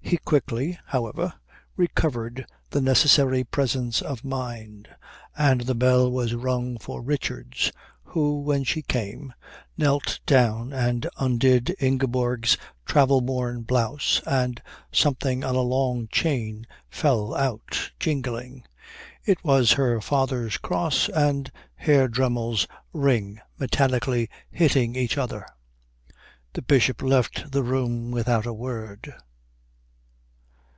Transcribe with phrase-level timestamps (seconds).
[0.00, 1.34] He quickly, however,
[1.76, 4.88] recovered the necessary presence of mind
[5.36, 7.72] and the bell was rung for Richards;
[8.04, 9.34] who, when she came,
[9.76, 12.56] knelt down and undid Ingeborg's
[12.86, 18.62] travel worn blouse, and something on a long chain fell out jingling.
[19.26, 25.44] It was her father's cross and Herr Dremmel's ring metallically hitting each other.
[26.52, 29.12] The Bishop left the room without a word.